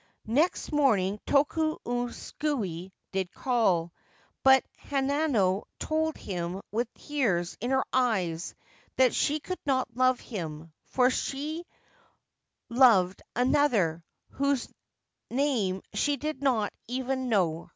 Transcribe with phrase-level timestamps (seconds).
[0.33, 3.91] Next morning ToktlhoSukcT did calT"p~i)uL
[4.43, 8.55] I lanano^told him with tears in her eyes
[8.95, 11.67] that she could not love him, for she
[12.67, 14.73] loved another, whose
[15.29, 17.69] name she did not even know herself.